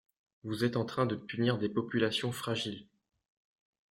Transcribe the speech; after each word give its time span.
Vous 0.43 0.63
êtes 0.65 0.77
en 0.77 0.85
train 0.85 1.05
de 1.05 1.15
punir 1.15 1.59
des 1.59 1.69
populations 1.69 2.31
fragiles. 2.31 2.87